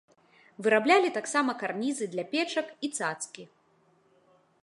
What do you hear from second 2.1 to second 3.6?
для печак і цацкі.